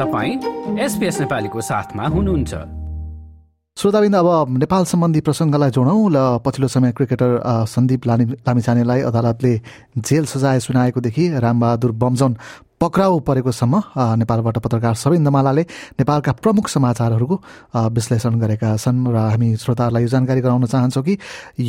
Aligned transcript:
तपाईँ 0.00 0.78
एसपिएस 0.80 1.20
नेपालीको 1.20 1.60
साथमा 1.60 2.04
हुनुहुन्छ। 2.08 2.52
श्रोताबिन्द 3.76 4.16
अब 4.16 4.28
नेपाल 4.58 4.84
सम्बन्धी 4.84 5.20
प्रसङ्गलाई 5.20 5.70
जोडौँ 5.76 6.00
र 6.08 6.18
पछिल्लो 6.40 6.68
समय 6.68 6.92
क्रिकेटर 6.96 7.30
सन्दीप 7.68 8.06
लामी 8.06 8.24
लामिछानेलाई 8.48 9.00
अदालतले 9.04 9.52
जेल 10.00 10.24
सजाय 10.24 10.60
सुनाएकोदेखि 10.60 11.24
रामबहादुर 11.44 11.92
बमजन 11.92 12.32
पक्राउ 12.80 13.18
परेकोसम्म 13.28 13.82
नेपालबाट 14.20 14.58
पत्रकार 14.58 14.94
सबिन 14.96 15.24
दमालाले 15.24 15.62
नेपालका 16.00 16.32
प्रमुख 16.40 16.68
समाचारहरूको 16.68 17.36
विश्लेषण 17.92 18.38
गरेका 18.40 18.76
छन् 18.76 19.04
र 19.04 19.16
हामी 19.30 19.48
श्रोताहरूलाई 19.56 20.02
यो 20.02 20.08
जानकारी 20.08 20.40
गराउन 20.40 20.64
चाहन्छौँ 20.64 21.04
कि 21.04 21.18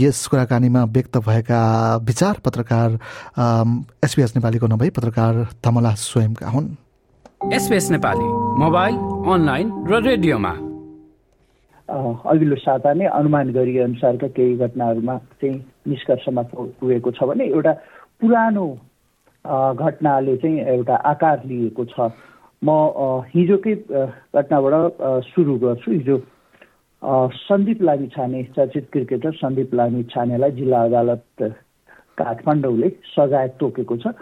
यस 0.04 0.27
कुराकानीमा 0.32 0.84
व्यक्त 0.95 1.18
भएका 1.27 1.59
विचार 2.08 2.40
पत्रकार 2.45 2.90
एसपिएस 4.08 4.36
नेपालीको 4.36 4.68
नभई 4.68 4.90
पत्रकार 4.95 5.34
धमला 5.66 5.94
स्वयंका 6.00 6.50
हुन्। 6.50 6.70
एसपिएस 7.41 7.90
नेपाली 7.91 8.26
मोबाइल 8.62 8.95
अनलाइन 9.34 9.70
र 9.90 10.00
रेडियोमा। 10.05 10.50
अघिल्लो 12.30 12.55
साता 12.55 12.94
नै 12.94 13.05
अनुमान 13.09 13.50
गरिए 13.52 13.81
अनुसारका 13.81 14.27
केही 14.38 14.58
घटनाहरूमा 14.62 15.17
चाहिँ 15.41 15.55
निष्कर्षमा 15.90 16.41
पुगेको 16.54 17.12
छ 17.12 17.23
भने 17.26 17.45
एउटा 17.45 17.73
पुरानो 18.22 18.66
घटनाले 19.73 20.38
चाहिँ 20.38 20.59
एउटा 20.76 20.95
आकार 20.95 21.41
लिएको 21.50 21.86
छ। 21.86 22.14
म 22.62 22.70
हिजोकै 23.34 23.76
घटनाबाट 24.38 25.02
सुरु 25.34 25.58
गर्छु। 25.66 25.92
हिजो 25.92 26.17
सन्दीप 27.42 27.81
लामी 27.81 28.08
छाने 28.14 28.44
चर्चित 28.55 28.89
क्रिकेटर 28.94 29.31
सन्दीप 29.42 29.73
लामी 29.73 30.03
छानेलाई 30.14 30.52
जिल्ला 30.62 30.84
अदालत 30.84 31.26
काठमाडौँले 32.22 32.89
सजाय 33.17 33.48
तोकेको 33.58 33.98
छ। 33.98 34.14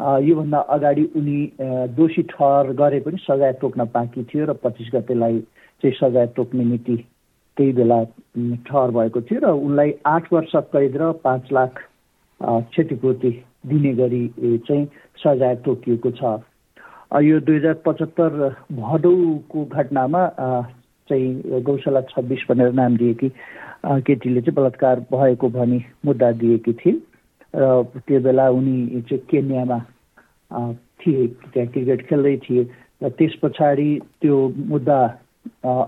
योभन्दा 0.00 0.58
अगाडि 0.74 1.04
उनी 1.16 1.40
दोषी 1.96 2.22
ठहर 2.30 2.72
गरे 2.74 3.00
पनि 3.00 3.18
सजाय 3.20 3.52
तोक्न 3.60 3.84
बाँकी 3.94 4.22
थियो 4.24 4.46
र 4.46 4.52
पच्चिस 4.62 4.88
गतेलाई 4.94 5.38
चाहिँ 5.82 5.94
सजाय 5.94 6.26
तोक्ने 6.36 6.64
मिति 6.64 6.96
त्यही 7.56 7.72
बेला 7.72 8.02
ठहर 8.66 8.90
भएको 8.90 9.20
थियो 9.22 9.40
र 9.40 9.50
उनलाई 9.54 9.94
आठ 10.06 10.32
वर्ष 10.32 10.52
कैद 10.74 10.96
र 11.02 11.12
पाँच 11.24 11.52
लाख 11.52 11.80
क्षतिपूर्ति 12.40 13.30
दिने 13.66 13.92
गरी 13.94 14.26
चाहिँ 14.66 14.86
सजाय 15.24 15.54
तोकिएको 15.64 16.10
छ। 16.10 16.22
यो 17.22 17.40
दुई 17.40 17.56
हजार 17.56 17.74
पचहत्तर 17.86 18.30
भदौको 18.72 19.64
घटनामा 19.64 20.22
चाहिँ 21.08 21.60
गौशाला 21.62 22.00
छब्बिस 22.10 22.44
भनेर 22.50 22.72
नाम 22.72 22.96
दिएकी 22.96 23.28
केटीले 23.86 24.40
चाहिँ 24.40 24.54
बलात्कार 24.54 25.00
भएको 25.12 25.48
भनी 25.48 25.84
मुद्दा 26.06 26.30
दिएकी 26.42 26.72
थिइन्। 26.72 27.00
र 27.54 27.82
त्यो 28.06 28.20
बेला 28.20 28.48
उनी 28.58 29.00
चाहिँ 29.08 29.24
केन्यामा 29.30 29.78
थिए 31.00 31.26
त्यहाँ 31.52 31.68
क्रिकेट 31.72 32.00
खेल्दै 32.08 32.36
थिए 32.46 32.62
र 33.02 33.08
त्यस 33.18 33.34
पछाडि 33.42 33.90
त्यो 34.22 34.36
मुद्दा 34.72 34.98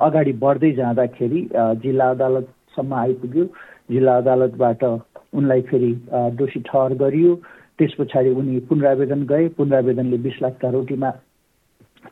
अगाडि 0.06 0.32
बढ्दै 0.42 0.70
जाँदाखेरि 0.78 1.40
जिल्ला 1.82 2.08
अदालतसम्म 2.14 2.94
आइपुग्यो। 2.94 3.44
जिल्ला 3.90 4.16
अदालतबाट 4.22 4.82
उनलाई 4.84 5.60
फेरि 5.70 5.92
दोषी 6.38 6.60
ठहर 6.68 6.94
गरियो। 7.02 7.34
त्यस 7.78 7.92
पछाडि 7.98 8.30
उनी 8.40 8.58
पुनरावेदन 8.68 9.22
गए। 9.30 9.48
पुनरावेदनले 9.56 10.18
बिस 10.26 10.36
लाखका 10.42 10.68
रोटीमा 10.76 11.10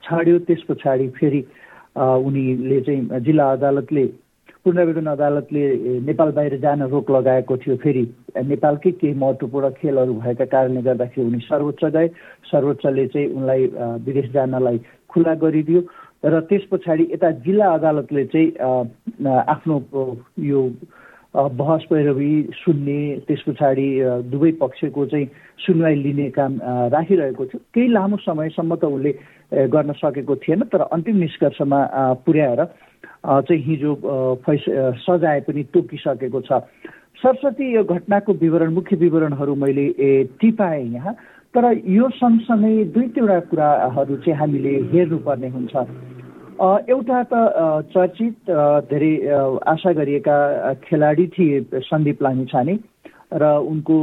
छाड्यो। 0.04 0.38
त्यस 0.48 0.62
पछाडि 0.68 1.08
फेरि 1.18 1.40
उनीले 1.96 2.80
चाहिँ 2.86 3.20
जिल्ला 3.26 3.50
अदालतले 3.52 4.06
पुनरावेदन 4.64 5.06
अदालतले 5.06 5.62
नेपाल 6.08 6.30
बाहिर 6.32 6.56
जान 6.64 6.82
रोक 6.88 7.10
लगाएको 7.10 7.56
थियो। 7.56 7.76
फेरि 7.84 8.04
नेपालकै 8.48 8.90
केही 8.96 9.14
महत्त्वपूर्ण 9.14 9.70
खेलहरू 9.76 10.12
भएका 10.24 10.44
कारणले 10.48 10.82
गर्दाखेरि 10.88 11.26
उनी 11.28 11.40
सर्वोच्च 11.44 11.84
गए। 11.84 12.08
सर्वोच्चले 12.48 13.06
चाहिँ 13.12 13.28
उनलाई 13.36 13.62
विदेश 14.08 14.26
जानलाई 14.32 14.78
खुला 15.12 15.34
गरिदियो। 15.44 15.80
र 16.24 16.40
त्यस 16.48 16.64
पछाडि 16.72 17.04
यता 17.12 17.30
जिल्ला 17.44 17.66
अदालतले 17.76 18.24
चाहिँ 18.32 18.48
आफ्नो 19.52 19.76
यो 20.40 20.60
बहस 21.34 21.84
पैरवी 21.90 22.32
सुन्ने 22.56 23.00
त्यस 23.28 23.42
पछाडि 23.44 23.88
दुवै 24.32 24.52
पक्षको 24.64 25.06
चाहिँ 25.12 25.26
सुनवाई 25.60 25.94
लिने 25.94 26.28
काम 26.32 26.52
राखिरहेको 26.88 27.44
थियो। 27.44 27.60
केही 27.74 27.88
लामो 27.92 28.16
समयसम्म 28.24 28.74
त 28.80 28.84
उसले 28.88 29.12
गर्न 29.68 29.92
सकेको 30.00 30.34
थिएन 30.40 30.60
तर 30.72 30.88
अन्तिम 30.88 31.16
निष्कर्षमा 31.20 31.80
पुर्याएर 32.24 32.60
चाहिँ 33.24 33.62
हिजो 33.64 33.94
फैस 34.44 34.64
सजाय 35.04 35.40
पनि 35.48 35.62
तोकिसकेको 35.74 36.40
छ। 36.40 36.60
सरस्वती 37.22 37.74
यो 37.74 37.82
घटनाको 37.84 38.32
विवरण 38.40 38.72
मुख्य 38.74 38.96
विवरणहरू 38.96 39.54
मैले 39.54 39.86
टिपाएँ 40.40 40.84
यहाँ 40.94 41.14
तर 41.54 41.64
यो 41.88 42.08
सँगसँगै 42.20 42.84
दुई 42.92 43.08
तिनवटा 43.14 43.40
कुराहरू 43.48 44.16
चाहिँ 44.16 44.38
हामीले 44.38 44.72
हेर्नुपर्ने 44.92 45.48
हुन्छ। 45.48 45.74
एउटा 46.90 47.22
त 47.32 47.34
चर्चित 47.94 48.50
धेरै 48.90 49.14
आशा 49.72 49.92
गरिएका 49.92 50.36
खेलाडी 50.84 51.26
थिए 51.34 51.80
सन्दीप 51.80 52.22
लामिछाने 52.22 52.74
र 53.32 53.44
उनको 53.70 53.96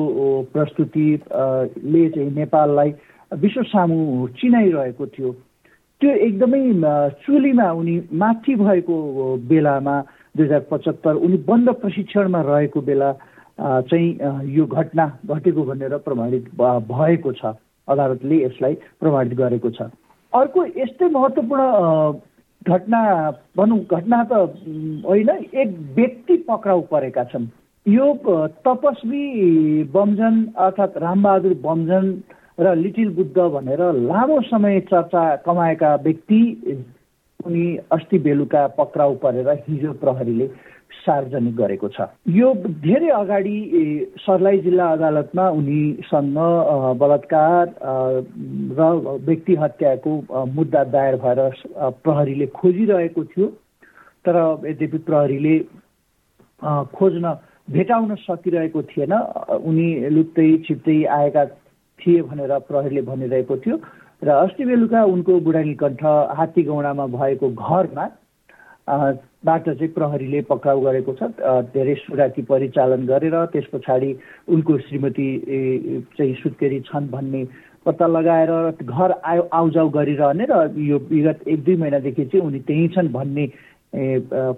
प्रस्तुतिले 0.53 2.03
चाहिँ 2.09 2.31
नेपाललाई 2.35 2.89
विश्व 3.31 3.63
सामु 3.69 4.27
चिनाइरहेको 4.39 5.05
थियो। 5.07 5.29
त्यो 6.01 6.11
एकदमै 6.27 6.61
चुलीमा 7.23 7.67
उनी 7.71 7.95
माथि 8.17 8.55
भएको 8.57 8.95
बेलामा 9.49 9.95
दुई 10.37 10.45
हजार 10.45 10.59
पचहत्तर 10.71 11.15
उनी 11.25 11.37
बन्द 11.47 11.69
प्रशिक्षणमा 11.81 12.41
रहेको 12.41 12.81
बेला 12.81 13.11
चाहिँ 13.85 14.09
यो 14.49 14.65
घटना 14.65 15.05
घटेको 15.29 15.63
भनेर 15.63 15.97
प्रमाणित 16.01 16.45
भएको 16.89 17.31
छ। 17.31 17.53
अदालतले 17.87 18.37
यसलाई 18.43 18.73
प्रमाणित 18.99 19.33
गरेको 19.37 19.69
छ। 19.69 19.81
अर्को 20.33 20.65
यस्तै 20.77 21.09
महत्त्वपूर्ण 21.11 21.63
घटना 22.65 22.99
भनौँ 23.57 23.79
घटना 23.85 24.23
त 24.23 24.33
होइन 25.05 25.29
एक 25.53 25.69
व्यक्ति 25.95 26.35
पक्राउ 26.49 26.81
परेका 26.91 27.23
छन्। 27.29 27.45
यो 27.85 28.05
तपस्वी 28.65 29.25
बमजन 29.93 30.35
अर्थात् 30.57 30.97
रामबहादुर 30.97 31.53
बमजन 31.63 32.05
र 32.61 32.75
लिटिल 32.75 33.09
बुद्ध 33.15 33.37
भनेर 33.53 33.81
लामो 34.07 34.41
समय 34.47 34.79
चर्चा 34.89 35.23
कमाएका 35.45 35.95
व्यक्ति 36.03 36.41
उनी 37.39 37.65
अस्ति 37.91 38.17
बेलुका 38.19 38.65
पक्राउ 38.77 39.15
परेर 39.23 39.49
हिजो 39.67 39.93
प्रहरीले 39.97 40.47
सार्वजनिक 40.93 41.55
गरेको 41.55 41.87
छ। 41.87 42.05
यो 42.29 42.53
धेरै 42.83 43.09
अगाडि 43.09 43.57
सर्लाही 44.19 44.57
जिल्ला 44.61 44.87
अदालतमा 44.93 45.45
उनीसँग 45.49 46.37
बलात्कार 46.99 47.73
र 48.77 48.89
व्यक्ति 49.25 49.55
हत्याको 49.55 50.11
मुद्दा 50.53 50.83
दायर 50.93 51.15
भएर 51.23 51.39
प्रहरीले 52.03 52.47
खोजिरहेको 52.59 53.23
थियो। 53.23 53.47
तर 54.25 54.37
यद्यपि 54.67 54.97
प्रहरीले 55.09 55.57
खोज्न 56.93 57.25
भेटाउन 57.71 58.15
सकिरहेको 58.21 58.81
थिएन। 58.83 59.13
उनी 59.65 59.89
लुप्तै 60.09 60.49
छिप्तै 60.67 61.03
आएका 61.09 61.43
थिए 62.01 62.21
भनेर 62.21 62.57
प्रहरीले 62.67 63.01
भनिरहेको 63.01 63.57
थियो। 63.57 63.77
र 64.21 64.29
अस्ति 64.29 64.65
बेलुका 64.65 65.03
उनको 65.03 65.39
बुढानी 65.39 65.73
कण्ठ 65.75 66.03
हात्ती 66.37 66.63
गौडामा 66.63 67.05
भएको 67.09 67.49
घरमा 67.49 68.05
बाट 69.45 69.65
चाहिँ 69.65 69.87
प्रहरीले 69.93 70.41
पक्राउ 70.45 70.79
गरेको 70.81 71.13
छ। 71.13 71.21
धेरै 71.73 71.95
सुराकी 72.05 72.41
परिचालन 72.45 73.05
गरेर 73.07 73.35
त्यस 73.53 73.65
पछाडि 73.73 74.09
उनको 74.49 74.77
श्रीमती 74.77 75.27
चाहिँ 76.17 76.33
सुत्केरी 76.43 76.79
छन् 76.85 77.09
भन्ने 77.09 77.41
पत्ता 77.85 78.07
लगाएर 78.07 78.51
घर 78.85 79.11
आउजाउ 79.51 79.89
गरिरहने 79.89 80.45
र 80.49 80.53
यो 80.77 80.97
विगत 81.09 81.47
एक 81.47 81.63
दुई 81.65 81.75
महिनादेखि 81.75 82.25
चाहिँ 82.25 82.45
उनी 82.45 82.59
त्यहीँ 82.61 82.87
छन् 82.93 83.13
भन्ने 83.13 83.45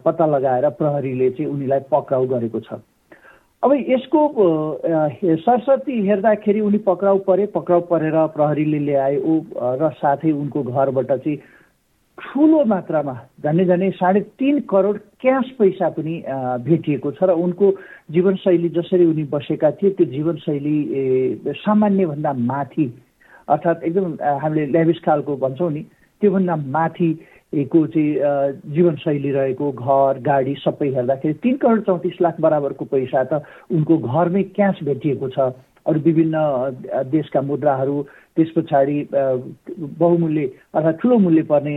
पत्ता 0.04 0.26
लगाएर 0.26 0.70
प्रहरीले 0.76 1.30
चाहिँ 1.30 1.52
उनीलाई 1.52 1.80
पक्राउ 1.92 2.26
गरेको 2.28 2.60
छ। 2.60 2.84
अब 3.64 3.74
यसको 3.90 4.22
सरस्वती 5.40 6.00
हेर्दाखेरि 6.08 6.60
उनी 6.60 6.78
पक्राउ 6.84 7.18
परे 7.20 7.46
पक्राउ 7.46 7.82
परेर 7.82 8.16
प्रहरीले 8.30 8.80
ल्यायो 8.80 9.36
र 9.80 9.90
साथै 9.94 10.32
उनको 10.34 10.64
घरबाट 10.64 11.12
चाहिँ 11.14 11.38
ठुलो 12.18 12.64
मात्रामा 12.66 13.14
झन्डै 13.44 13.66
झन्डै 13.66 13.90
साढे 13.92 14.20
तिन 14.36 14.60
करोड 14.68 14.98
क्यास 15.20 15.52
पैसा 15.60 15.90
पनि 15.90 16.16
भेटिएको 16.62 17.12
छ 17.12 17.24
र 17.24 17.38
उनको 17.40 17.72
जीवनशैली 18.12 18.70
जसरी 18.70 19.06
उनी 19.06 19.24
बसेका 19.32 19.72
थिए 19.72 19.90
त्यो 19.92 20.06
जीवनशैली 20.12 20.78
सामान्यभन्दा 21.64 22.34
माथि 22.44 22.88
अर्थात् 23.48 23.84
एकदम 23.84 24.12
हामीले 24.42 24.66
ल्याभिस 24.68 25.00
खालको 25.06 25.38
भन्छौँ 25.38 25.72
नि 25.72 25.86
त्योभन्दा 26.22 26.56
माथिको 27.54 27.86
चाहिँ 27.88 28.74
जीवनशैली 28.74 29.32
रहेको 29.32 29.72
घर 29.72 30.20
गाडी 30.26 30.54
सबै 30.60 30.88
हेर्दाखेरि 30.90 31.34
तिन 31.44 31.56
करोड 31.58 31.82
चौतिस 31.86 32.22
लाख 32.22 32.40
बराबरको 32.42 32.86
पैसा 32.86 33.24
त 33.24 33.42
उनको 33.70 33.98
घरमै 33.98 34.44
क्यास 34.58 34.80
भेटिएको 34.84 35.30
छ। 35.30 35.54
अरू 35.86 36.00
विभिन्न 36.00 36.38
देशका 37.12 37.42
मुद्राहरू 37.42 38.02
त्यस 38.36 38.50
पछाडि 38.58 38.98
बहुमूल्य 39.14 40.46
अर्थात् 40.74 41.00
ठुलो 41.02 41.18
मूल्य 41.20 41.42
पर्ने 41.44 41.76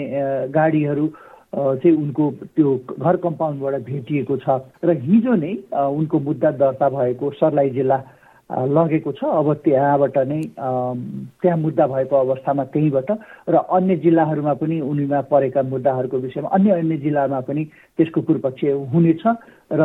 गाडीहरू 0.48 1.06
चाहिँ 1.52 1.96
उनको 1.96 2.24
त्यो 2.56 2.68
घर 2.96 3.16
कम्पाउन्डबाट 3.16 3.74
भेटिएको 3.84 4.36
छ। 4.36 4.48
र 4.80 4.96
हिजो 4.96 5.34
नै 5.34 5.52
उनको 5.72 6.16
मुद्दा 6.20 6.50
दर्ता 6.56 6.88
भएको 6.88 7.30
सर्लाही 7.36 7.70
जिल्ला 7.70 7.98
लगेको 8.50 9.12
छ। 9.12 9.24
अब 9.26 9.52
त्यहाँबाट 9.64 10.16
नै 10.18 10.40
त्यहाँ 10.54 11.58
मुद्दा 11.58 11.86
भएको 11.86 12.16
अवस्थामा 12.16 12.64
त्यहीँबाट 12.70 13.10
र 13.48 13.54
अन्य 13.56 13.96
जिल्लाहरूमा 13.98 14.54
पनि 14.54 14.80
उनीमा 14.82 15.20
परेका 15.26 15.62
मुद्दाहरूको 15.64 16.16
विषयमा 16.16 16.48
अन्य 16.48 16.70
अन्य 16.72 16.96
जिल्लामा 16.96 17.40
पनि 17.42 17.64
त्यसको 17.98 18.20
पूर्वपक्ष 18.22 18.64
हुनेछ 18.94 19.22
र 19.72 19.82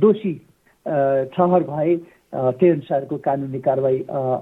दोषी 0.00 0.32
ठहर 1.28 1.62
भए 1.64 1.96
त्यही 2.32 2.72
अनुसारको 2.72 3.16
कानुनी 3.20 3.60
कारवाही 3.60 3.98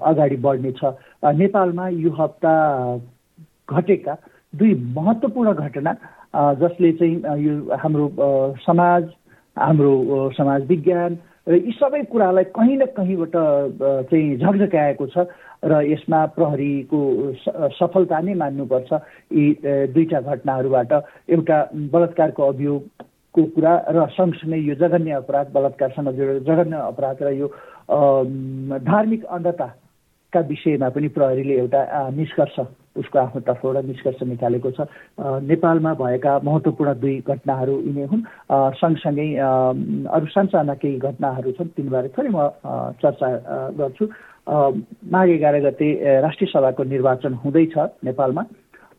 अगाडि 0.07 0.37
बढ्नेछ 0.39 0.81
नेपालमा 1.35 1.87
यो 1.99 2.11
हप्ता 2.11 2.53
घटेका 3.69 4.13
दुई 4.53 4.73
महत्त्वपूर्ण 4.95 5.53
घटना 5.53 5.93
जसले 6.55 6.91
चाहिँ 6.93 7.43
यो 7.43 7.53
हाम्रो 7.75 8.07
समाज 8.63 9.03
हाम्रो 9.57 9.93
समाज 10.31 10.67
विज्ञान 10.67 11.17
र 11.43 11.55
यी 11.55 11.71
सबै 11.75 12.01
कुरालाई 12.07 12.43
कहीँ 12.55 12.77
न 12.77 12.85
कहीँबाट 12.95 13.35
चाहिँ 14.07 14.37
झकझकाएको 14.39 15.05
छ 15.07 15.27
र 15.63 15.81
यसमा 15.83 16.19
प्रहरीको 16.39 16.99
सफलता 17.75 18.19
नै 18.19 18.33
मान्नुपर्छ। 18.33 18.91
यी 19.31 19.45
दुईटा 19.91 20.19
घटनाहरूबाट 20.23 20.91
एउटा 21.27 21.57
बलात्कारको 21.91 22.41
अभियोगको 22.43 23.43
कुरा 23.55 23.73
र 23.91 24.07
सँगसँगै 24.15 24.59
यो 24.61 24.75
जघन्य 24.79 25.11
अपराध 25.19 25.51
बलात्कारसँग 25.51 26.09
जोडेर 26.15 26.39
जघन्य 26.47 26.77
अपराध 26.79 27.23
र 27.23 27.29
यो 27.35 27.47
धार्मिक 28.79 29.23
अन्धताका 29.27 30.39
विषयमा 30.47 30.89
पनि 30.95 31.07
प्रहरीले 31.11 31.55
एउटा 31.59 31.81
निष्कर्ष 32.15 32.59
उसको 32.95 33.19
आफ्नो 33.19 33.41
तर्फबाट 33.41 33.85
निष्कर्ष 33.85 34.21
निकालेको 34.23 34.71
छ। 34.71 34.87
नेपालमा 35.19 35.93
भएका 35.93 36.39
महत्त्वपूर्ण 36.43 36.93
दुई 36.99 37.15
घटनाहरू 37.27 37.75
यिनै 37.87 38.05
हुन्। 38.05 38.23
सँगसँगै 38.81 39.29
अरू 39.37 40.25
सानसाना 40.29 40.73
केही 40.77 40.97
घटनाहरू 40.99 41.51
छन् 41.57 41.73
तिनबारे 41.77 42.09
थोरै 42.13 42.29
म 42.29 42.37
चर्चा 43.01 43.27
गर्छु। 43.79 44.05
माघ 44.45 45.27
एघार 45.29 45.55
गते 45.61 45.87
राष्ट्रिय 46.21 46.51
सभाको 46.53 46.83
निर्वाचन 46.83 47.33
हुँदैछ 47.43 47.77
नेपालमा। 48.03 48.43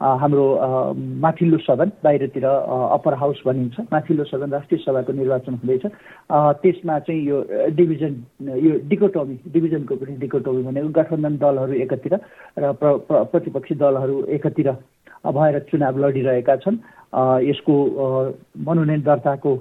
हाम्रो 0.00 0.44
माथिल्लो 1.22 1.58
सदन 1.58 1.90
बाहिरतिर 2.04 2.44
अप्पर 2.44 3.14
हाउस 3.14 3.42
भनिन्छ। 3.46 3.80
माथिल्लो 3.92 4.24
सदन 4.24 4.50
राष्ट्रिय 4.52 4.80
सभाको 4.84 5.12
निर्वाचन 5.12 5.54
हुँदैछ। 5.54 5.84
त्यसमा 6.62 6.98
चाहिँ 6.98 7.22
यो 7.22 7.36
डिभिजन 7.76 8.12
यो 8.64 8.72
डिकोटोमी 8.88 9.38
डिभिजनको 9.52 9.94
पनि 9.96 10.16
डिकोटोमी 10.18 10.62
भनेको 10.62 10.88
गठबन्धन 10.98 11.36
दलहरू 11.38 11.72
एकतिर 11.84 12.14
र 12.58 12.72
प्रतिपक्षी 13.32 13.74
दलहरू 13.74 14.24
एकतिर 14.34 14.70
भएर 15.24 15.58
चुनाव 15.70 15.98
लडिरहेका 15.98 16.56
छन्। 16.56 16.76
यसको 17.48 17.74
मनोनयन 18.66 19.02
दर्ताको 19.02 19.52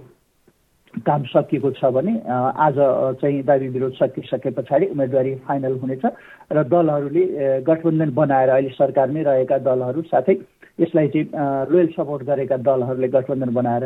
काम 1.00 1.24
सकिएको 1.26 1.72
छ 1.72 1.86
भने 1.92 2.14
आज 2.58 2.76
चाहिँ 3.22 3.42
दाबी 3.44 3.68
विरोध 3.68 3.94
सकिसके 3.94 4.50
पछाडि 4.52 4.86
उम्मेदवारी 4.86 5.36
फाइनल 5.48 5.78
हुनेछ 5.80 6.06
र 6.52 6.64
दलहरूले 6.66 7.24
गठबन्धन 7.62 8.12
बनाएर 8.14 8.50
अहिले 8.50 8.70
सरकारमै 8.70 9.24
रहेका 9.24 9.58
दलहरू 9.60 10.02
साथै 10.06 10.36
यसलाई 10.80 11.08
चाहिँ 11.08 11.28
लोयल 11.72 11.88
सपोर्ट 11.88 12.24
गरेका 12.24 12.58
दलहरूले 12.60 13.08
गठबन्धन 13.08 13.54
बनाएर 13.54 13.84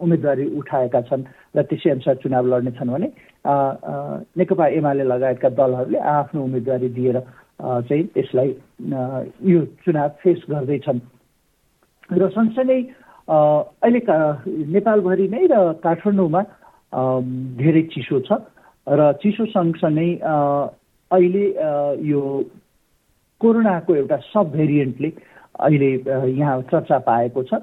उम्मेदवारी 0.00 0.46
उठाएका 0.58 1.00
छन् 1.02 1.28
र 1.56 1.62
त्यसै 1.62 1.90
अनुसार 1.90 2.14
चुनाव 2.24 2.46
लड्नेछन् 2.46 2.90
भने 2.90 3.08
नेकपा 4.36 4.66
एमाले 4.80 5.04
लगायतका 5.04 5.48
दलहरूले 5.60 5.98
आफ्नो 6.16 6.42
उम्मेदवारी 6.42 6.88
दिएर 6.88 7.20
चाहिँ 7.60 8.04
त्यसलाई 8.16 8.48
यो 9.44 9.60
चुनाव 9.84 10.08
फेस 10.22 10.44
गर्दैछन्। 10.50 11.00
र 12.10 12.28
सँगसँगै 12.28 12.80
अहिले 13.30 14.00
नेपालभरि 14.74 15.26
नै 15.28 15.46
र 15.46 15.56
काठमाडौँमा 15.82 16.42
धेरै 17.58 17.82
चिसो 17.94 18.20
छ 18.20 18.38
र 18.86 19.12
चिसो 19.22 19.44
सँगसँगै 19.46 20.10
अहिले 21.10 21.44
यो 22.10 22.22
कोरोनाको 23.40 23.94
एउटा 23.96 24.16
सब 24.30 24.50
भेरिएन्टले 24.52 25.10
अहिले 25.60 25.90
यहाँ 26.38 26.60
चर्चा 26.70 26.98
पाएको 27.06 27.42
छ। 27.42 27.62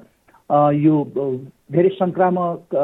यो 0.74 0.94
धेरै 1.72 1.88
सङ्क्रामक 2.00 2.74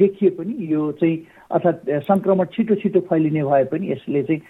देखिए 0.00 0.30
पनि 0.30 0.54
यो 0.72 0.90
चाहिँ 0.92 1.16
अर्थात् 1.50 1.78
सङ्क्रमण 2.06 2.46
छिटो 2.54 2.74
छिटो 2.82 3.00
फैलिने 3.10 3.42
भए 3.44 3.64
पनि 3.70 3.90
यसले 3.90 4.22
चाहिँ 4.22 4.40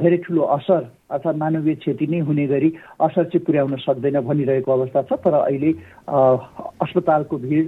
धेरै 0.00 0.16
ठुलो 0.24 0.42
असर 0.56 0.82
अर्थात् 1.12 1.36
मानवीय 1.38 1.74
क्षति 1.84 2.06
नै 2.08 2.18
हुने 2.28 2.46
गरी 2.48 2.70
असर 3.04 3.24
चाहिँ 3.28 3.44
पुर्याउन 3.44 3.76
सक्दैन 3.84 4.20
भनिरहेको 4.24 4.72
अवस्था 4.72 5.02
छ। 5.02 5.12
तर 5.24 5.34
अहिले 5.44 5.70
अस्पतालको 6.08 7.36
भिड 7.44 7.66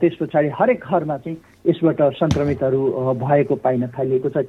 त्यस 0.00 0.14
पछाडि 0.20 0.48
हरेक 0.60 0.84
घरमा 0.84 1.16
चाहिँ 1.24 1.36
यसबाट 1.66 2.00
सङ्क्रमितहरू 2.20 2.80
भएको 3.24 3.54
पाइन 3.64 3.86
थालिएको 3.96 4.28
छ। 4.28 4.44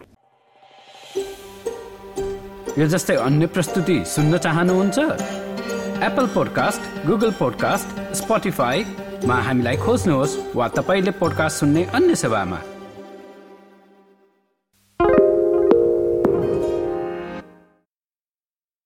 यो 2.80 2.86
जस्तै 2.88 3.16
अन्य 3.28 3.46
प्रस्तुति 3.56 3.98
सुन्न 4.06 4.38
चाहनुहुन्छ? 4.46 4.98
एप्पल 6.08 6.28
पोडकास्ट 6.36 6.82
गुगल 7.08 7.32
पोडकास्ट 7.40 7.88
स्पोटिफाईमा 8.20 9.38
हामीलाई 9.48 9.78
खोज्नुहोस् 9.86 10.36
वा 10.56 10.68
तपाईँले 10.78 11.12
पोडकास्ट 11.20 11.60
सुन्ने 11.60 11.84
अन्य 11.96 12.16
सेवामा। 12.24 12.60